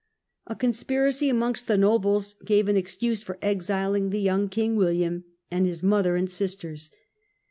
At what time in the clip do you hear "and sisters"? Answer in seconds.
6.15-6.89